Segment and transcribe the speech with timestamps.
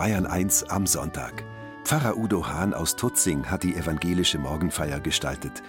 [0.00, 1.44] Bayern 1 am Sonntag.
[1.84, 5.62] Pfarrer Udo Hahn aus Tutzing hat die evangelische Morgenfeier gestaltet.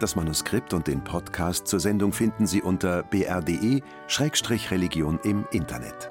[0.00, 6.10] Das Manuskript und den Podcast zur Sendung finden Sie unter br.de-religion im Internet.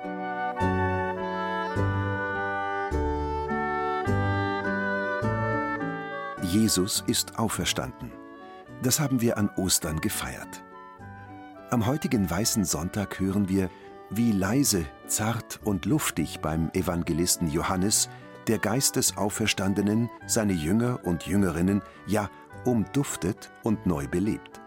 [6.44, 8.14] Jesus ist auferstanden.
[8.84, 10.64] Das haben wir an Ostern gefeiert.
[11.72, 13.70] Am heutigen Weißen Sonntag hören wir,
[14.10, 18.10] wie leise, zart und luftig beim Evangelisten Johannes
[18.48, 22.30] der Geist des Auferstandenen seine Jünger und Jüngerinnen ja
[22.64, 24.62] umduftet und neu belebt.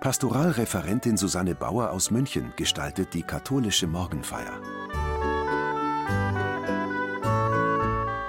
[0.00, 4.60] Pastoralreferentin Susanne Bauer aus München gestaltet die katholische Morgenfeier.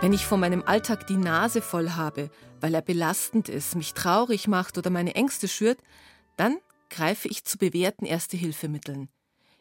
[0.01, 4.47] Wenn ich von meinem Alltag die Nase voll habe, weil er belastend ist, mich traurig
[4.47, 5.79] macht oder meine Ängste schürt,
[6.37, 6.57] dann
[6.89, 9.09] greife ich zu bewährten Erste-Hilfemitteln.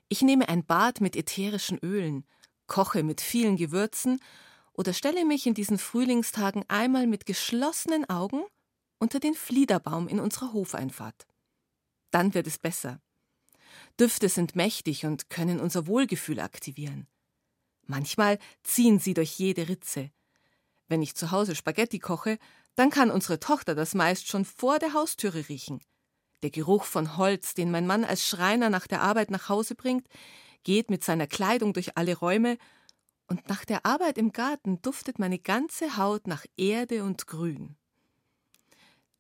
[0.09, 2.25] Ich nehme ein Bad mit ätherischen Ölen,
[2.67, 4.21] koche mit vielen Gewürzen
[4.73, 8.43] oder stelle mich in diesen Frühlingstagen einmal mit geschlossenen Augen
[8.99, 11.27] unter den Fliederbaum in unserer Hofeinfahrt.
[12.11, 13.01] Dann wird es besser.
[14.01, 17.07] Düfte sind mächtig und können unser Wohlgefühl aktivieren.
[17.87, 20.11] Manchmal ziehen sie durch jede Ritze.
[20.87, 22.39] Wenn ich zu Hause Spaghetti koche,
[22.77, 25.81] dann kann unsere Tochter das meist schon vor der Haustüre riechen.
[26.43, 30.07] Der Geruch von Holz, den mein Mann als Schreiner nach der Arbeit nach Hause bringt,
[30.63, 32.59] geht mit seiner Kleidung durch alle Räume,
[33.27, 37.77] und nach der Arbeit im Garten duftet meine ganze Haut nach Erde und Grün.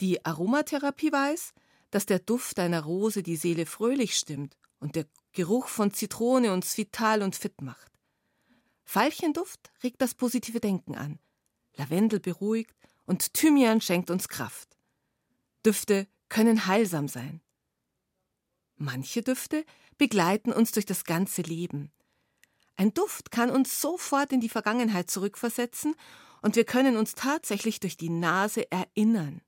[0.00, 1.52] Die Aromatherapie weiß,
[1.90, 6.76] dass der Duft einer Rose die Seele fröhlich stimmt und der Geruch von Zitrone uns
[6.78, 7.92] vital und fit macht.
[8.84, 11.18] Veilchenduft regt das positive Denken an.
[11.74, 12.74] Lavendel beruhigt
[13.04, 14.78] und Thymian schenkt uns Kraft.
[15.66, 17.40] Düfte können heilsam sein.
[18.76, 19.64] Manche Düfte
[19.96, 21.90] begleiten uns durch das ganze Leben.
[22.76, 25.96] Ein Duft kann uns sofort in die Vergangenheit zurückversetzen
[26.42, 29.42] und wir können uns tatsächlich durch die Nase erinnern.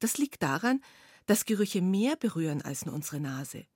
[0.00, 0.82] Das liegt daran,
[1.26, 3.66] dass Gerüche mehr berühren als nur unsere Nase.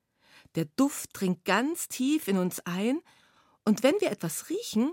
[0.57, 3.01] Der Duft dringt ganz tief in uns ein
[3.65, 4.93] und wenn wir etwas riechen,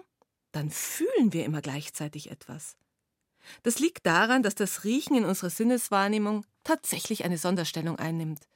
[0.52, 2.78] dann fühlen wir immer gleichzeitig etwas.
[3.64, 8.48] Das liegt daran, dass das Riechen in unserer Sinneswahrnehmung tatsächlich eine Sonderstellung einnimmt.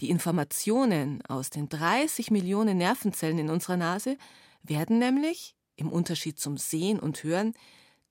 [0.00, 4.16] Die Informationen aus den 30 Millionen Nervenzellen in unserer Nase
[4.62, 7.54] werden nämlich, im Unterschied zum Sehen und Hören,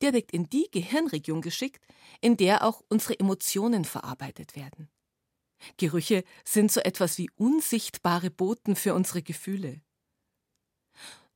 [0.01, 1.85] direkt in die Gehirnregion geschickt,
[2.21, 4.89] in der auch unsere Emotionen verarbeitet werden.
[5.77, 9.81] Gerüche sind so etwas wie unsichtbare Boten für unsere Gefühle.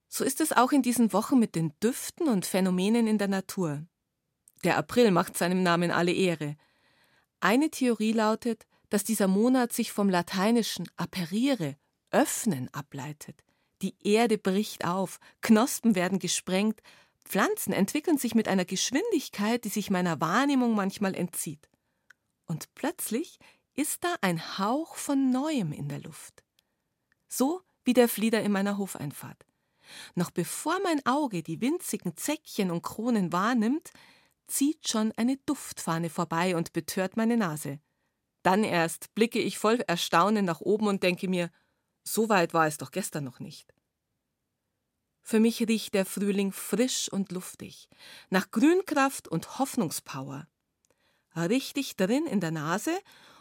[0.07, 3.85] So ist es auch in diesen Wochen mit den Düften und Phänomenen in der Natur.
[4.63, 6.55] Der April macht seinem Namen alle Ehre.
[7.39, 11.75] Eine Theorie lautet, dass dieser Monat sich vom lateinischen aperire,
[12.11, 13.43] öffnen ableitet.
[13.81, 16.81] Die Erde bricht auf, Knospen werden gesprengt,
[17.25, 21.69] Pflanzen entwickeln sich mit einer Geschwindigkeit, die sich meiner Wahrnehmung manchmal entzieht.
[22.45, 23.39] Und plötzlich
[23.75, 26.43] ist da ein Hauch von Neuem in der Luft.
[27.27, 29.45] So wie der Flieder in meiner Hofeinfahrt.
[30.15, 33.91] Noch bevor mein Auge die winzigen Zäckchen und Kronen wahrnimmt,
[34.47, 37.79] zieht schon eine Duftfahne vorbei und betört meine Nase.
[38.43, 41.49] Dann erst blicke ich voll Erstaunen nach oben und denke mir,
[42.03, 43.73] so weit war es doch gestern noch nicht.
[45.21, 47.87] Für mich riecht der Frühling frisch und luftig,
[48.29, 50.47] nach Grünkraft und Hoffnungspower.
[51.35, 52.91] Richtig drin in der Nase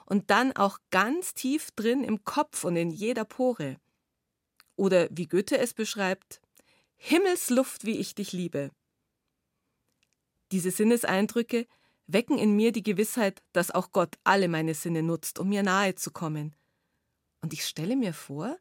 [0.07, 3.79] und dann auch ganz tief drin im Kopf und in jeder Pore.
[4.77, 6.41] Oder wie Goethe es beschreibt,
[6.97, 8.71] Himmelsluft, wie ich dich liebe.
[10.53, 11.67] Diese Sinneseindrücke
[12.07, 15.95] wecken in mir die Gewissheit, dass auch Gott alle meine Sinne nutzt, um mir nahe
[15.95, 16.55] zu kommen.
[17.41, 18.57] Und ich stelle mir vor,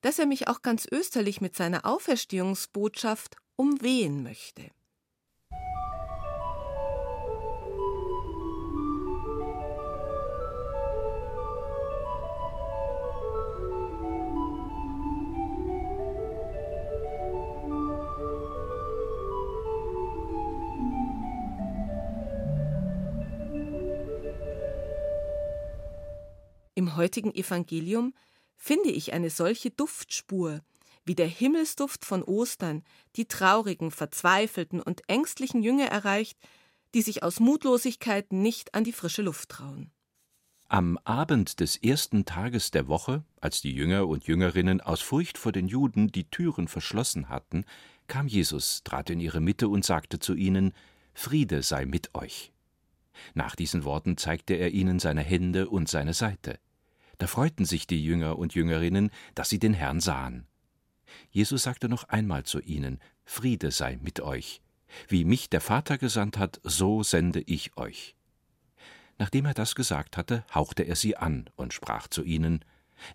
[0.00, 4.70] dass er mich auch ganz österlich mit seiner Auferstehungsbotschaft umwehen möchte.
[26.78, 28.12] Im heutigen Evangelium
[28.54, 30.60] finde ich eine solche Duftspur,
[31.06, 32.84] wie der Himmelsduft von Ostern
[33.16, 36.38] die traurigen, verzweifelten und ängstlichen Jünger erreicht,
[36.94, 39.90] die sich aus Mutlosigkeit nicht an die frische Luft trauen.
[40.68, 45.52] Am Abend des ersten Tages der Woche, als die Jünger und Jüngerinnen aus Furcht vor
[45.52, 47.64] den Juden die Türen verschlossen hatten,
[48.06, 50.74] kam Jesus, trat in ihre Mitte und sagte zu ihnen
[51.14, 52.52] Friede sei mit euch.
[53.32, 56.58] Nach diesen Worten zeigte er ihnen seine Hände und seine Seite.
[57.18, 60.46] Da freuten sich die Jünger und Jüngerinnen, dass sie den Herrn sahen.
[61.30, 64.60] Jesus sagte noch einmal zu ihnen, Friede sei mit euch.
[65.08, 68.14] Wie mich der Vater gesandt hat, so sende ich euch.
[69.18, 72.64] Nachdem er das gesagt hatte, hauchte er sie an und sprach zu ihnen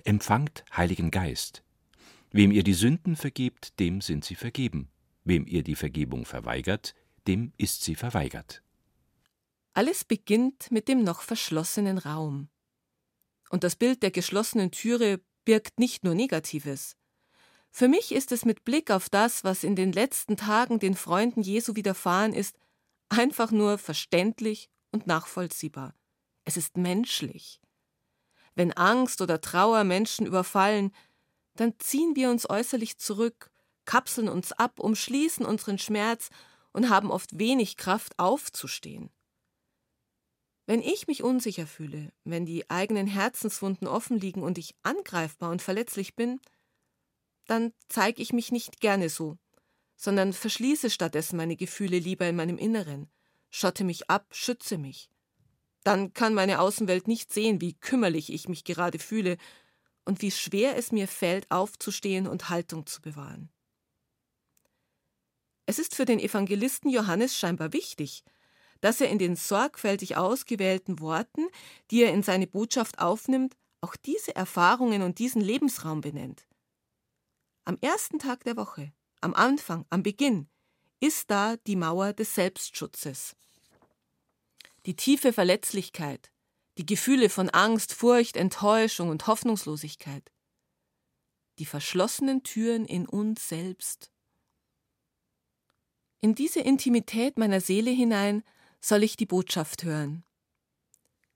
[0.04, 1.64] Empfangt Heiligen Geist.
[2.32, 4.90] Wem ihr die Sünden vergebt, dem sind sie vergeben.
[5.24, 6.96] Wem ihr die Vergebung verweigert,
[7.28, 8.64] dem ist sie verweigert.
[9.74, 12.50] Alles beginnt mit dem noch verschlossenen Raum.
[13.52, 16.96] Und das Bild der geschlossenen Türe birgt nicht nur Negatives.
[17.70, 21.42] Für mich ist es mit Blick auf das, was in den letzten Tagen den Freunden
[21.42, 22.56] Jesu widerfahren ist,
[23.10, 25.94] einfach nur verständlich und nachvollziehbar.
[26.46, 27.60] Es ist menschlich.
[28.56, 30.94] Wenn Angst oder Trauer Menschen überfallen,
[31.56, 33.52] dann ziehen wir uns äußerlich zurück,
[33.84, 36.30] kapseln uns ab, umschließen unseren Schmerz
[36.72, 39.10] und haben oft wenig Kraft aufzustehen.
[40.72, 45.62] Wenn ich mich unsicher fühle, wenn die eigenen Herzenswunden offen liegen und ich angreifbar und
[45.62, 46.40] verletzlich bin,
[47.46, 49.38] dann zeige ich mich nicht gerne so,
[49.98, 53.12] sondern verschließe stattdessen meine Gefühle lieber in meinem Inneren,
[53.50, 55.10] schotte mich ab, schütze mich.
[55.84, 59.36] Dann kann meine Außenwelt nicht sehen, wie kümmerlich ich mich gerade fühle
[60.06, 63.52] und wie schwer es mir fällt, aufzustehen und Haltung zu bewahren.
[65.66, 68.24] Es ist für den Evangelisten Johannes scheinbar wichtig,
[68.82, 71.48] dass er in den sorgfältig ausgewählten Worten,
[71.90, 76.46] die er in seine Botschaft aufnimmt, auch diese Erfahrungen und diesen Lebensraum benennt.
[77.64, 78.92] Am ersten Tag der Woche,
[79.22, 80.50] am Anfang, am Beginn,
[81.00, 83.36] ist da die Mauer des Selbstschutzes.
[84.86, 86.32] Die tiefe Verletzlichkeit,
[86.78, 90.32] die Gefühle von Angst, Furcht, Enttäuschung und Hoffnungslosigkeit.
[91.60, 94.12] Die verschlossenen Türen in uns selbst.
[96.20, 98.44] In diese Intimität meiner Seele hinein
[98.82, 100.24] soll ich die Botschaft hören.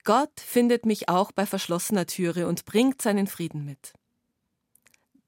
[0.03, 3.93] Gott findet mich auch bei verschlossener Türe und bringt seinen Frieden mit.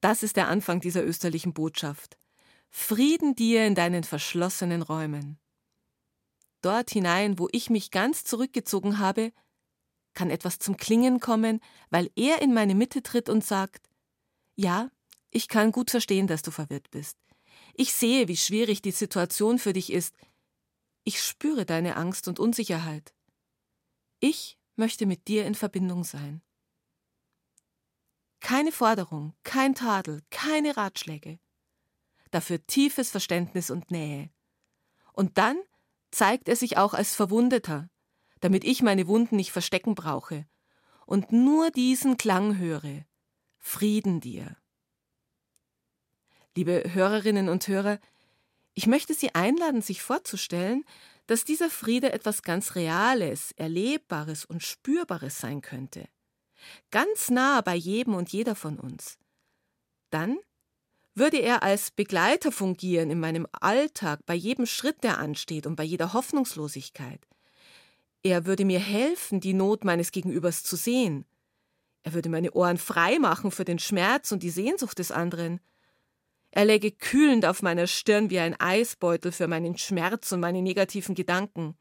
[0.01, 2.17] Das ist der Anfang dieser österlichen Botschaft.
[2.69, 5.39] Frieden dir in deinen verschlossenen Räumen.
[6.61, 9.31] Dort hinein, wo ich mich ganz zurückgezogen habe,
[10.13, 13.89] kann etwas zum Klingen kommen, weil er in meine Mitte tritt und sagt,
[14.55, 14.89] ja,
[15.29, 17.17] ich kann gut verstehen, dass du verwirrt bist.
[17.73, 20.15] Ich sehe, wie schwierig die Situation für dich ist.
[21.07, 23.13] Ich spüre deine Angst und Unsicherheit.
[24.19, 26.41] Ich möchte mit dir in Verbindung sein.
[28.41, 31.39] Keine Forderung, kein Tadel, keine Ratschläge.
[32.31, 34.31] Dafür tiefes Verständnis und Nähe.
[35.13, 35.57] Und dann
[36.11, 37.89] zeigt er sich auch als Verwundeter,
[38.41, 40.45] damit ich meine Wunden nicht verstecken brauche
[41.05, 43.05] und nur diesen Klang höre.
[43.59, 44.57] Frieden dir.
[46.53, 47.97] Liebe Hörerinnen und Hörer,
[48.77, 50.85] ich möchte Sie einladen, sich vorzustellen,
[51.25, 56.07] dass dieser Friede etwas ganz Reales, Erlebbares und Spürbares sein könnte
[56.91, 59.17] ganz nah bei jedem und jeder von uns.
[60.09, 60.37] Dann
[61.13, 65.83] würde er als Begleiter fungieren in meinem Alltag, bei jedem Schritt, der ansteht und bei
[65.83, 67.27] jeder Hoffnungslosigkeit.
[68.23, 71.25] Er würde mir helfen, die Not meines Gegenübers zu sehen.
[72.03, 75.59] Er würde meine Ohren frei machen für den Schmerz und die Sehnsucht des anderen.
[76.57, 81.13] Er läge kühlend auf meiner Stirn wie ein Eisbeutel für meinen Schmerz und meine negativen
[81.13, 81.77] Gedanken.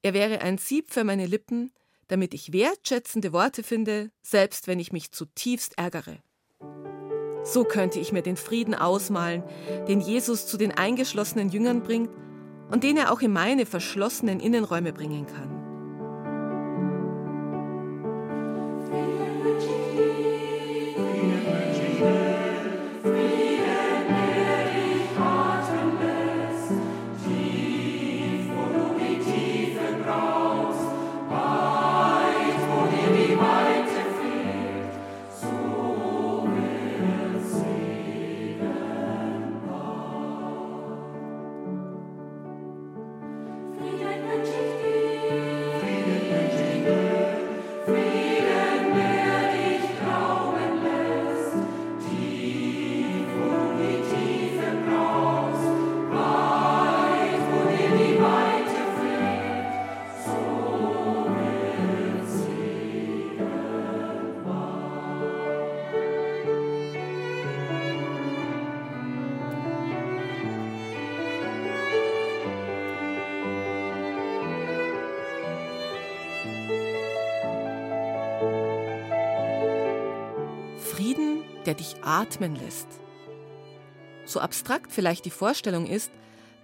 [0.00, 1.70] Er wäre ein Sieb für meine Lippen,
[2.08, 6.22] damit ich wertschätzende Worte finde, selbst wenn ich mich zutiefst ärgere.
[7.44, 9.44] So könnte ich mir den Frieden ausmalen,
[9.86, 12.08] den Jesus zu den eingeschlossenen Jüngern bringt
[12.70, 15.59] und den er auch in meine verschlossenen Innenräume bringen kann.
[81.66, 82.88] Der dich atmen lässt.
[84.24, 86.10] So abstrakt vielleicht die Vorstellung ist,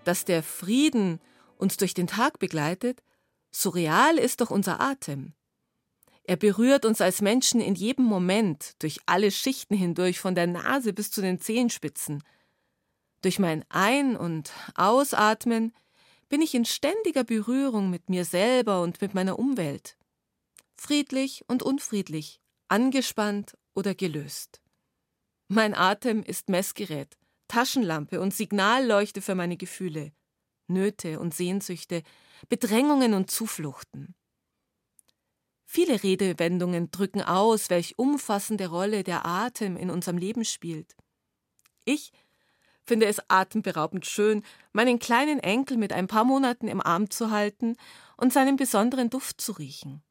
[0.05, 1.21] dass der Frieden
[1.57, 3.03] uns durch den Tag begleitet,
[3.51, 5.33] so real ist doch unser Atem.
[6.25, 10.93] Er berührt uns als Menschen in jedem Moment, durch alle Schichten hindurch, von der Nase
[10.93, 12.23] bis zu den Zehenspitzen.
[13.23, 15.73] Durch mein Ein- und Ausatmen
[16.29, 19.97] bin ich in ständiger Berührung mit mir selber und mit meiner Umwelt.
[20.77, 24.61] Friedlich und unfriedlich, angespannt oder gelöst.
[25.49, 30.13] Mein Atem ist Messgerät, Taschenlampe und Signalleuchte für meine Gefühle,
[30.67, 32.03] Nöte und Sehnsüchte,
[32.49, 34.17] Bedrängungen und Zufluchten.
[35.65, 40.97] Viele Redewendungen drücken aus, welch umfassende Rolle der Atem in unserem Leben spielt.
[41.85, 42.13] Ich
[42.83, 47.77] finde es atemberaubend schön, meinen kleinen Enkel mit ein paar Monaten im Arm zu halten
[48.17, 50.03] und seinen besonderen Duft zu riechen.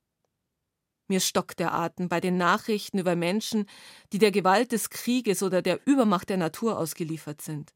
[1.07, 3.67] Mir stockt der Atem bei den Nachrichten über Menschen,
[4.11, 7.73] die der Gewalt des Krieges oder der Übermacht der Natur ausgeliefert sind.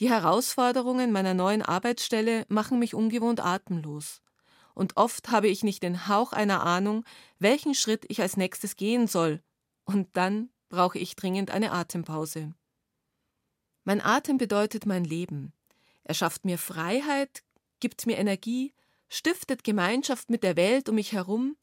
[0.00, 4.22] Die Herausforderungen meiner neuen Arbeitsstelle machen mich ungewohnt atemlos.
[4.74, 7.04] Und oft habe ich nicht den Hauch einer Ahnung,
[7.38, 9.40] welchen Schritt ich als nächstes gehen soll.
[9.84, 12.54] Und dann brauche ich dringend eine Atempause.
[13.84, 15.52] Mein Atem bedeutet mein Leben.
[16.02, 17.44] Er schafft mir Freiheit,
[17.78, 18.72] gibt mir Energie,
[19.08, 21.56] stiftet Gemeinschaft mit der Welt um mich herum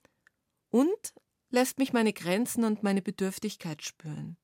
[0.72, 1.14] und
[1.52, 4.38] lässt mich meine Grenzen und meine Bedürftigkeit spüren.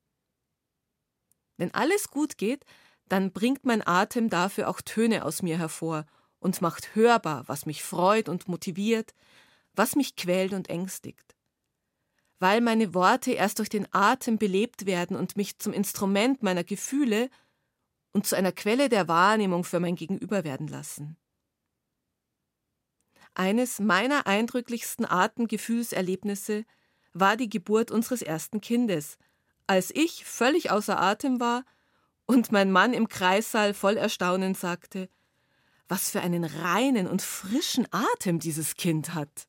[1.58, 2.66] Wenn alles gut geht,
[3.08, 6.06] dann bringt mein Atem dafür auch Töne aus mir hervor
[6.40, 9.14] und macht hörbar, was mich freut und motiviert,
[9.74, 11.36] was mich quält und ängstigt.
[12.40, 17.30] Weil meine Worte erst durch den Atem belebt werden und mich zum Instrument meiner Gefühle
[18.12, 21.18] und zu einer Quelle der Wahrnehmung für mein Gegenüber werden lassen.
[23.38, 26.66] Eines meiner eindrücklichsten Atemgefühlserlebnisse
[27.14, 29.20] war die Geburt unseres ersten Kindes,
[29.68, 31.64] als ich völlig außer Atem war
[32.26, 35.08] und mein Mann im Kreissaal voll Erstaunen sagte,
[35.88, 39.48] was für einen reinen und frischen Atem dieses Kind hat.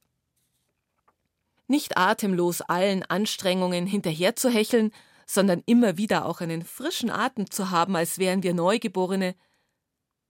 [1.66, 4.92] Nicht atemlos allen Anstrengungen hinterherzuhecheln,
[5.24, 9.34] sondern immer wieder auch einen frischen Atem zu haben, als wären wir Neugeborene,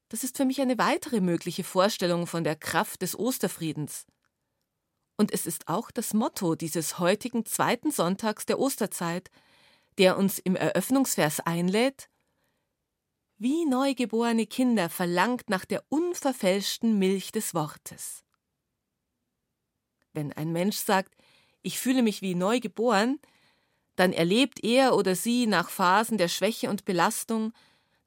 [0.09, 4.07] das ist für mich eine weitere mögliche Vorstellung von der Kraft des Osterfriedens.
[5.17, 9.31] Und es ist auch das Motto dieses heutigen zweiten Sonntags der Osterzeit,
[9.99, 12.09] der uns im Eröffnungsvers einlädt,
[13.37, 18.25] wie neugeborene Kinder verlangt nach der unverfälschten Milch des Wortes.
[20.13, 21.15] Wenn ein Mensch sagt,
[21.63, 23.21] ich fühle mich wie neugeboren,
[23.97, 27.53] dann erlebt er oder sie nach Phasen der Schwäche und Belastung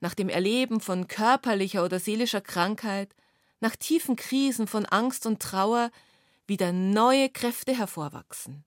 [0.01, 3.15] nach dem Erleben von körperlicher oder seelischer Krankheit,
[3.61, 5.91] nach tiefen Krisen von Angst und Trauer
[6.47, 8.65] wieder neue Kräfte hervorwachsen.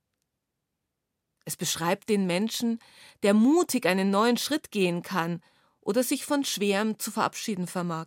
[1.45, 2.79] Es beschreibt den Menschen,
[3.23, 5.43] der mutig einen neuen Schritt gehen kann
[5.81, 8.07] oder sich von Schwerem zu verabschieden vermag.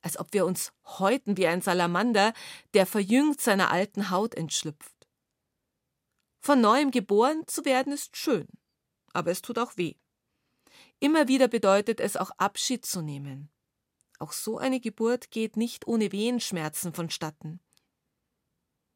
[0.00, 2.32] Als ob wir uns häuten wie ein Salamander,
[2.72, 4.94] der verjüngt seiner alten Haut entschlüpft.
[6.40, 8.48] Von neuem geboren zu werden ist schön,
[9.12, 9.94] aber es tut auch weh.
[11.02, 13.50] Immer wieder bedeutet es auch Abschied zu nehmen.
[14.20, 17.58] Auch so eine Geburt geht nicht ohne Wehenschmerzen vonstatten.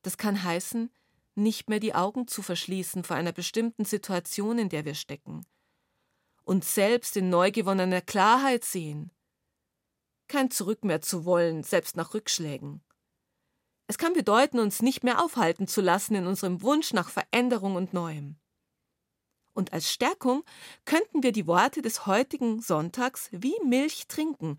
[0.03, 0.93] Das kann heißen,
[1.35, 5.45] nicht mehr die Augen zu verschließen vor einer bestimmten Situation, in der wir stecken.
[6.45, 9.11] Uns selbst in neu gewonnener Klarheit sehen.
[10.29, 12.85] Kein Zurück mehr zu wollen, selbst nach Rückschlägen.
[13.89, 17.93] Es kann bedeuten, uns nicht mehr aufhalten zu lassen in unserem Wunsch nach Veränderung und
[17.93, 18.39] Neuem.
[19.57, 20.45] Und als Stärkung
[20.85, 24.59] könnten wir die Worte des heutigen Sonntags wie Milch trinken,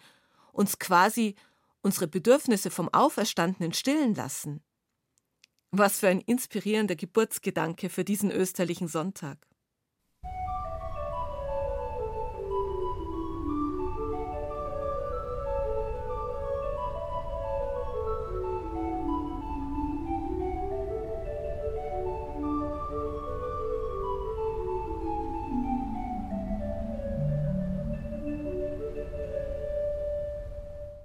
[0.52, 1.36] uns quasi
[1.84, 4.64] unsere Bedürfnisse vom Auferstandenen stillen lassen.
[5.70, 9.38] Was für ein inspirierender Geburtsgedanke für diesen österlichen Sonntag.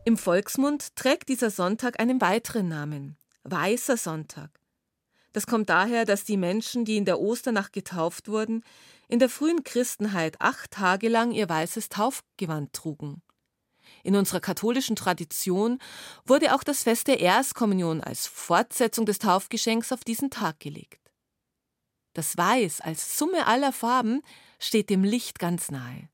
[0.05, 4.51] Im Volksmund trägt dieser Sonntag einen weiteren Namen Weißer Sonntag.
[5.33, 8.65] Das kommt daher, dass die Menschen, die in der Osternacht getauft wurden,
[9.09, 13.23] in der frühen Christenheit acht Tage lang ihr weißes Taufgewand trugen.
[14.03, 15.79] In unserer katholischen Tradition
[16.25, 21.13] wurde auch das Fest der Erstkommunion als Fortsetzung des Taufgeschenks auf diesen Tag gelegt.
[22.13, 24.21] Das Weiß als Summe aller Farben
[24.59, 26.09] steht dem Licht ganz nahe.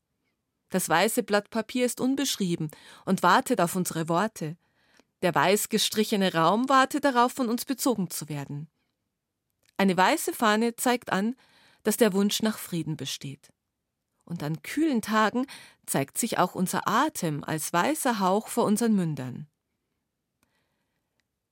[0.69, 2.69] Das weiße Blatt Papier ist unbeschrieben
[3.05, 4.57] und wartet auf unsere Worte.
[5.21, 8.69] Der weiß gestrichene Raum wartet darauf, von uns bezogen zu werden.
[9.77, 11.35] Eine weiße Fahne zeigt an,
[11.83, 13.51] dass der Wunsch nach Frieden besteht.
[14.25, 15.47] Und an kühlen Tagen
[15.85, 19.47] zeigt sich auch unser Atem als weißer Hauch vor unseren Mündern.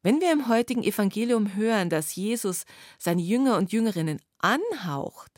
[0.04, 2.66] Wenn wir im heutigen Evangelium hören, dass Jesus
[3.00, 5.37] seine Jünger und Jüngerinnen anhaucht,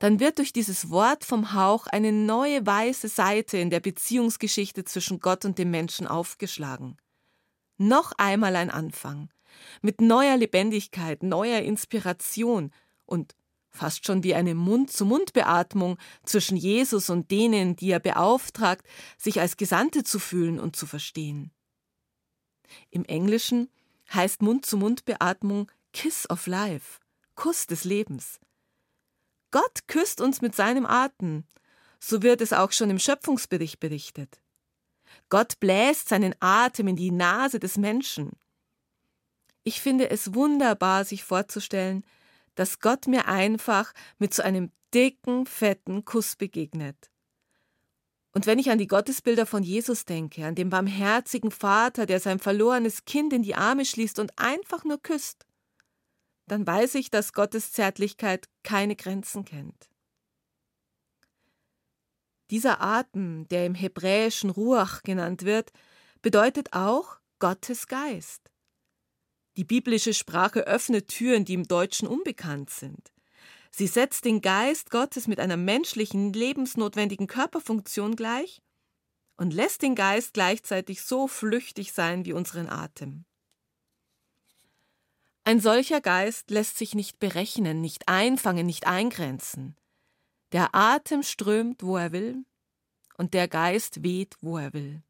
[0.00, 5.20] dann wird durch dieses Wort vom Hauch eine neue weiße Seite in der Beziehungsgeschichte zwischen
[5.20, 6.96] Gott und dem Menschen aufgeschlagen.
[7.76, 9.28] Noch einmal ein Anfang,
[9.82, 12.72] mit neuer Lebendigkeit, neuer Inspiration
[13.04, 13.36] und
[13.68, 18.86] fast schon wie eine Mund-zu-Mund-Beatmung zwischen Jesus und denen, die er beauftragt,
[19.18, 21.52] sich als Gesandte zu fühlen und zu verstehen.
[22.88, 23.68] Im Englischen
[24.14, 27.00] heißt Mund-zu-Mund-Beatmung Kiss of Life,
[27.34, 28.40] Kuss des Lebens.
[29.50, 31.44] Gott küsst uns mit seinem Atem.
[31.98, 34.40] So wird es auch schon im Schöpfungsbericht berichtet.
[35.28, 38.30] Gott bläst seinen Atem in die Nase des Menschen.
[39.62, 42.04] Ich finde es wunderbar, sich vorzustellen,
[42.54, 47.10] dass Gott mir einfach mit so einem dicken, fetten Kuss begegnet.
[48.32, 52.38] Und wenn ich an die Gottesbilder von Jesus denke, an den barmherzigen Vater, der sein
[52.38, 55.46] verlorenes Kind in die Arme schließt und einfach nur küsst,
[56.50, 59.88] dann weiß ich, dass Gottes Zärtlichkeit keine Grenzen kennt.
[62.50, 65.70] Dieser Atem, der im hebräischen Ruach genannt wird,
[66.22, 68.50] bedeutet auch Gottes Geist.
[69.56, 73.12] Die biblische Sprache öffnet Türen, die im Deutschen unbekannt sind.
[73.70, 78.60] Sie setzt den Geist Gottes mit einer menschlichen, lebensnotwendigen Körperfunktion gleich
[79.36, 83.24] und lässt den Geist gleichzeitig so flüchtig sein wie unseren Atem.
[85.50, 89.74] Ein solcher Geist lässt sich nicht berechnen, nicht einfangen, nicht eingrenzen.
[90.52, 92.44] Der Atem strömt, wo er will,
[93.18, 95.02] und der Geist weht, wo er will.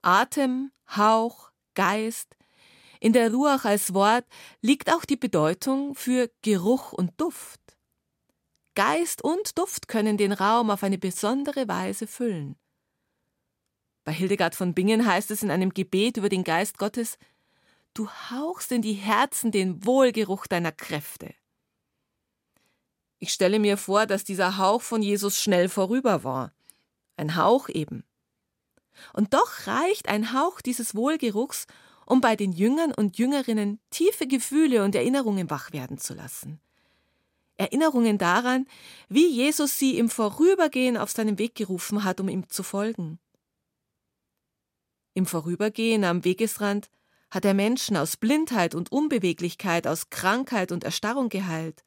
[0.00, 2.36] Atem, Hauch, Geist,
[2.98, 4.26] in der Ruach als Wort
[4.62, 7.60] liegt auch die Bedeutung für Geruch und Duft.
[8.74, 12.56] Geist und Duft können den Raum auf eine besondere Weise füllen.
[14.02, 17.16] Bei Hildegard von Bingen heißt es in einem Gebet über den Geist Gottes,
[17.94, 21.34] du hauchst in die Herzen den Wohlgeruch deiner Kräfte.
[23.18, 26.52] Ich stelle mir vor, dass dieser Hauch von Jesus schnell vorüber war.
[27.16, 28.04] Ein Hauch eben.
[29.12, 31.66] Und doch reicht ein Hauch dieses Wohlgeruchs,
[32.04, 36.60] um bei den Jüngern und Jüngerinnen tiefe Gefühle und Erinnerungen wach werden zu lassen.
[37.56, 38.66] Erinnerungen daran,
[39.08, 43.20] wie Jesus sie im Vorübergehen auf seinen Weg gerufen hat, um ihm zu folgen.
[45.14, 46.90] Im Vorübergehen am Wegesrand
[47.32, 51.82] hat er Menschen aus Blindheit und Unbeweglichkeit, aus Krankheit und Erstarrung geheilt.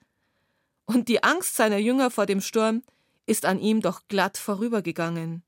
[0.86, 2.81] Und die Angst seiner Jünger vor dem Sturm
[3.27, 5.43] ist an ihm doch glatt vorübergegangen.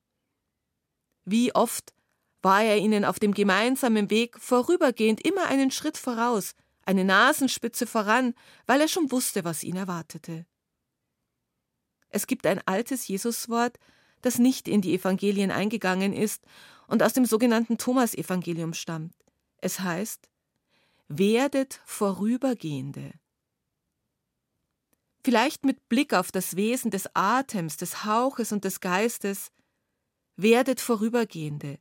[1.25, 1.95] Wie oft
[2.43, 6.53] war er ihnen auf dem gemeinsamen Weg vorübergehend immer einen Schritt voraus,
[6.85, 8.35] eine Nasenspitze voran,
[8.67, 10.45] weil er schon wusste, was ihn erwartete.
[12.09, 13.79] Es gibt ein altes Jesuswort,
[14.21, 16.43] das nicht in die Evangelien eingegangen ist
[16.85, 19.16] und aus dem sogenannten Thomas-Evangelium stammt.
[19.59, 20.29] Es heißt,
[21.07, 23.13] werdet Vorübergehende.
[25.23, 29.51] Vielleicht mit Blick auf das Wesen des Atems, des Hauches und des Geistes,
[30.35, 31.79] werdet Vorübergehende.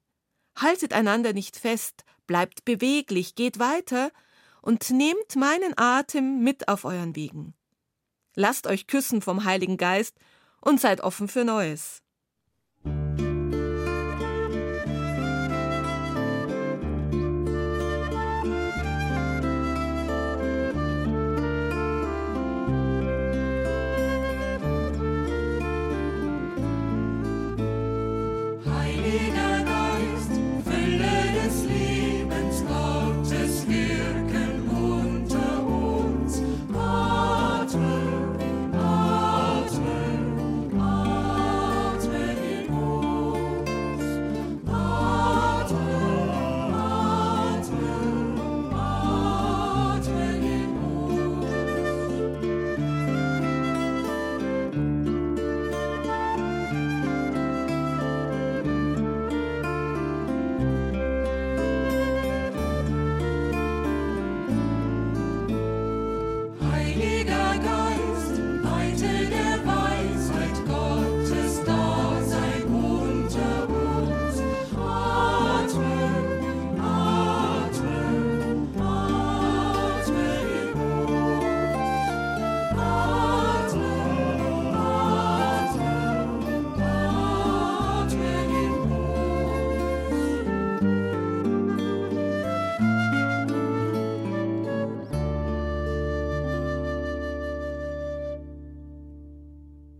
[0.56, 4.10] Haltet einander nicht fest, bleibt beweglich, geht weiter
[4.62, 7.54] und nehmt meinen Atem mit auf euren Wegen.
[8.34, 10.16] Lasst euch küssen vom Heiligen Geist
[10.60, 12.02] und seid offen für Neues.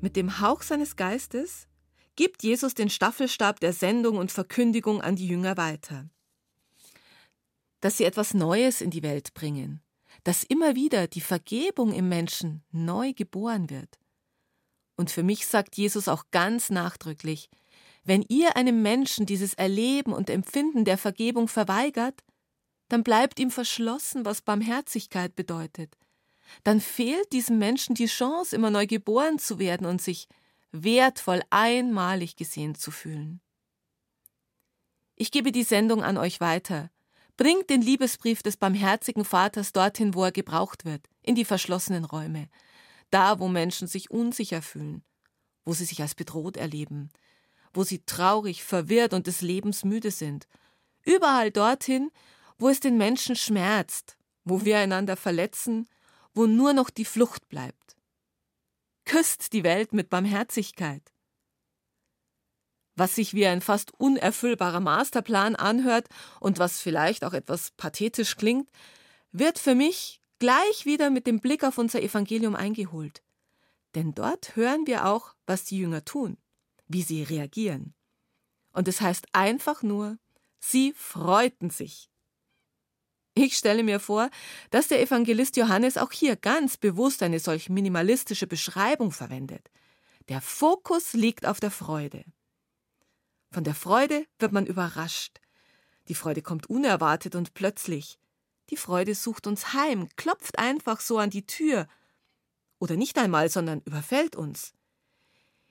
[0.06, 1.66] Mit dem Hauch seines Geistes
[2.14, 6.08] gibt Jesus den Staffelstab der Sendung und Verkündigung an die Jünger weiter.
[7.80, 9.82] Dass sie etwas Neues in die Welt bringen,
[10.22, 13.98] dass immer wieder die Vergebung im Menschen neu geboren wird,
[14.96, 17.50] Und für mich sagt Jesus auch ganz nachdrücklich,
[18.04, 22.22] wenn ihr einem Menschen dieses Erleben und Empfinden der Vergebung verweigert,
[22.90, 25.98] dann bleibt ihm verschlossen, was Barmherzigkeit bedeutet.
[26.64, 30.28] Dann fehlt diesem Menschen die Chance, immer neu geboren zu werden und sich
[30.72, 33.40] wertvoll einmalig gesehen zu fühlen.
[35.14, 36.90] Ich gebe die Sendung an euch weiter.
[37.36, 42.48] Bringt den Liebesbrief des barmherzigen Vaters dorthin, wo er gebraucht wird, in die verschlossenen Räume,
[43.10, 45.04] da, wo Menschen sich unsicher fühlen,
[45.64, 47.10] wo sie sich als bedroht erleben,
[47.74, 50.46] wo sie traurig, verwirrt und des Lebens müde sind.
[51.04, 52.10] Überall dorthin,
[52.58, 55.86] wo es den Menschen schmerzt, wo wir einander verletzen,
[56.36, 57.96] wo nur noch die Flucht bleibt.
[59.04, 61.02] Küsst die Welt mit Barmherzigkeit.
[62.94, 68.70] Was sich wie ein fast unerfüllbarer Masterplan anhört und was vielleicht auch etwas pathetisch klingt,
[69.32, 73.24] wird für mich gleich wieder mit dem Blick auf unser Evangelium eingeholt.
[73.96, 76.38] Denn dort hören wir auch, was die Jünger tun
[76.88, 77.94] wie sie reagieren.
[78.72, 80.18] Und es heißt einfach nur,
[80.58, 82.10] sie freuten sich.
[83.38, 84.30] Ich stelle mir vor,
[84.70, 89.70] dass der Evangelist Johannes auch hier ganz bewusst eine solch minimalistische Beschreibung verwendet.
[90.30, 92.24] Der Fokus liegt auf der Freude.
[93.50, 95.38] Von der Freude wird man überrascht.
[96.08, 98.18] Die Freude kommt unerwartet und plötzlich.
[98.70, 101.88] Die Freude sucht uns heim, klopft einfach so an die Tür.
[102.78, 104.72] Oder nicht einmal, sondern überfällt uns.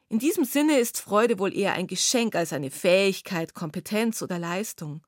[0.07, 5.01] In diesem Sinne ist Freude wohl eher ein Geschenk als eine Fähigkeit, Kompetenz oder Leistung.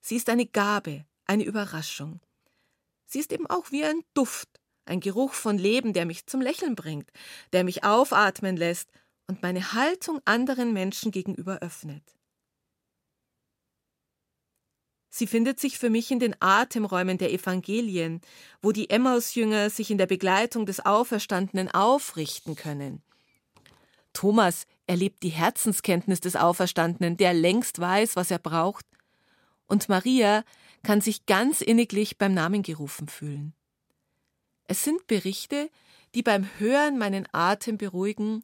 [0.00, 2.20] Sie ist eine Gabe, eine Überraschung.
[3.06, 4.48] Sie ist eben auch wie ein Duft,
[4.84, 7.10] ein Geruch von Leben, der mich zum Lächeln bringt,
[7.52, 8.90] der mich aufatmen lässt
[9.26, 12.02] und meine Haltung anderen Menschen gegenüber öffnet.
[15.08, 18.20] Sie findet sich für mich in den Atemräumen der Evangelien,
[18.60, 23.02] wo die Emmausjünger sich in der Begleitung des Auferstandenen aufrichten können.
[24.12, 28.84] Thomas erlebt die Herzenskenntnis des Auferstandenen, der längst weiß, was er braucht.
[29.66, 30.44] Und Maria
[30.82, 33.54] kann sich ganz inniglich beim Namen gerufen fühlen.
[34.64, 35.70] Es sind Berichte,
[36.14, 38.42] die beim Hören meinen Atem beruhigen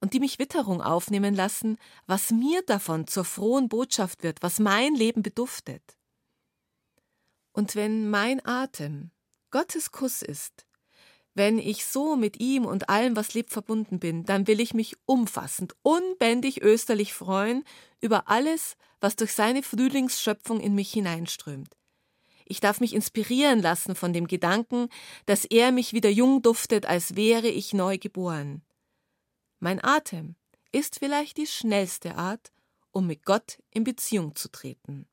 [0.00, 4.94] und die mich Witterung aufnehmen lassen, was mir davon zur frohen Botschaft wird, was mein
[4.94, 5.82] Leben beduftet.
[7.52, 9.10] Und wenn mein Atem
[9.50, 10.66] Gottes Kuss ist,
[11.34, 14.96] wenn ich so mit ihm und allem, was lebt, verbunden bin, dann will ich mich
[15.04, 17.64] umfassend, unbändig österlich freuen
[18.00, 21.76] über alles, was durch seine Frühlingsschöpfung in mich hineinströmt.
[22.44, 24.88] Ich darf mich inspirieren lassen von dem Gedanken,
[25.26, 28.64] dass er mich wieder jung duftet, als wäre ich neu geboren.
[29.58, 30.36] Mein Atem
[30.70, 32.52] ist vielleicht die schnellste Art,
[32.92, 35.08] um mit Gott in Beziehung zu treten.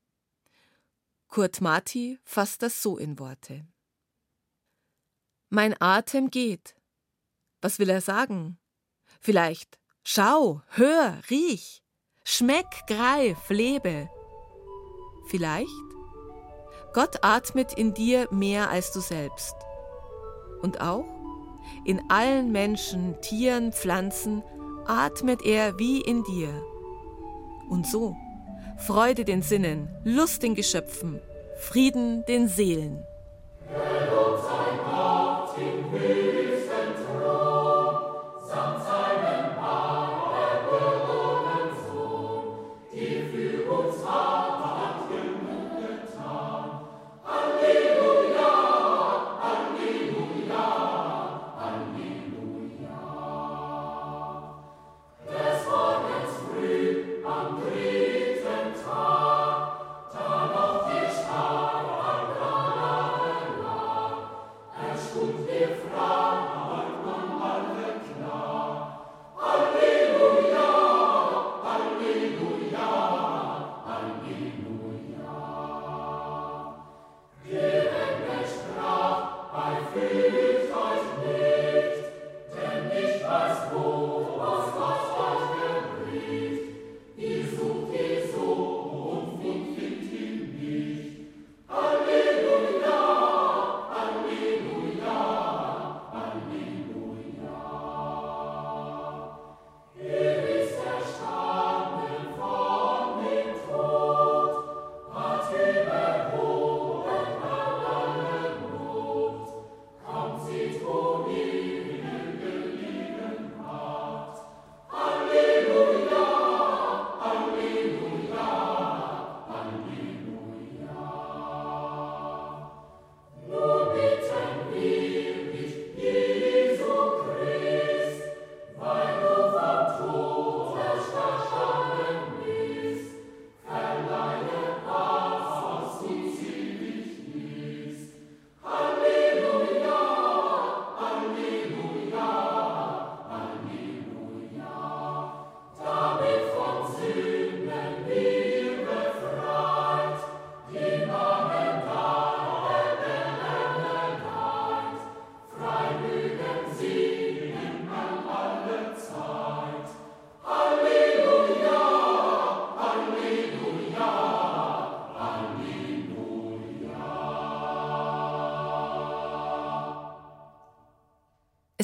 [1.28, 3.66] Kurt Marti fasst das so in Worte.
[5.48, 6.76] Mein Atem geht.
[7.60, 8.58] Was will er sagen?
[9.20, 11.83] Vielleicht schau, hör, riech,
[12.24, 14.08] schmeck, greif, lebe.
[15.26, 15.68] Vielleicht
[16.92, 19.54] Gott atmet in dir mehr als du selbst.
[20.62, 21.04] Und auch
[21.84, 24.42] in allen Menschen, Tieren, Pflanzen
[24.86, 26.50] atmet er wie in dir.
[27.68, 28.16] Und so
[28.78, 31.20] Freude den Sinnen, Lust den Geschöpfen,
[31.58, 33.04] Frieden den Seelen.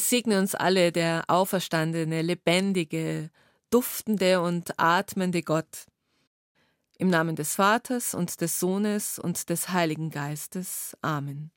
[0.01, 3.31] Segne uns alle der auferstandene, lebendige,
[3.71, 5.87] duftende und atmende Gott.
[6.99, 10.97] Im Namen des Vaters und des Sohnes und des Heiligen Geistes.
[11.01, 11.51] Amen.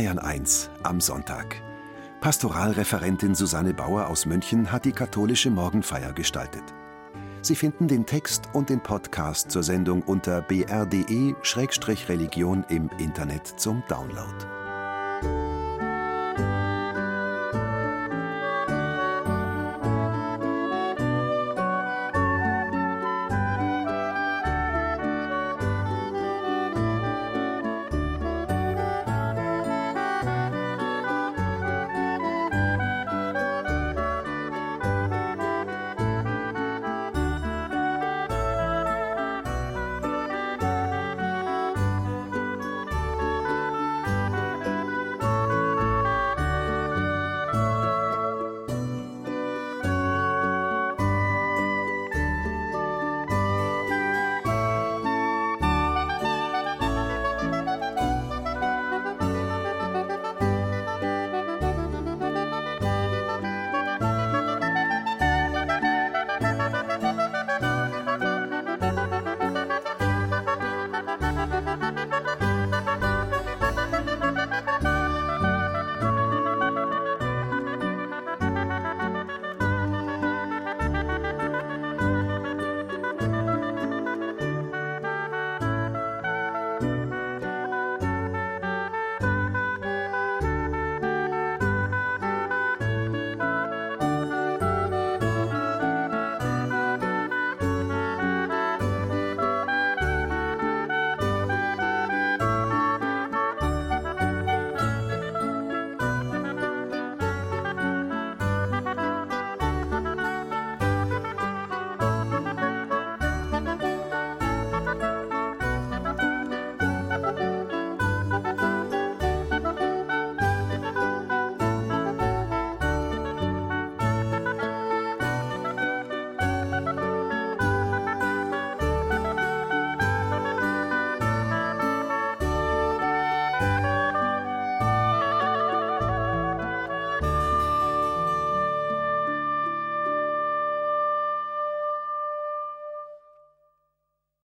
[0.00, 1.60] Bayern 1 am Sonntag.
[2.22, 6.62] Pastoralreferentin Susanne Bauer aus München hat die katholische Morgenfeier gestaltet.
[7.42, 14.59] Sie finden den Text und den Podcast zur Sendung unter br.de-religion im Internet zum Download.